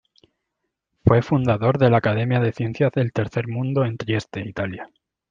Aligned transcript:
Fue 1.05 1.21
fundador 1.21 1.77
de 1.77 1.91
la 1.91 1.97
Academia 1.97 2.39
de 2.39 2.53
Ciencias 2.53 2.91
del 2.93 3.13
Tercer 3.13 3.47
Mundo, 3.47 3.85
en 3.85 3.97
Trieste, 3.99 4.39
Italia. 4.39 4.89